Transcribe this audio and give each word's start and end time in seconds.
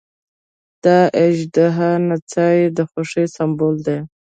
د 0.83 0.85
اژدها 1.25 1.91
نڅا 2.07 2.47
یې 2.59 2.65
د 2.77 2.79
خوښۍ 2.89 3.25
سمبول 3.35 3.75
دی. 3.87 3.99